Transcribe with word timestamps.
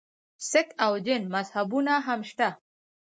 سک 0.49 0.67
او 0.85 0.93
جین 1.05 1.23
مذهبونه 1.33 1.93
هم 2.07 2.19
شته. 2.29 2.47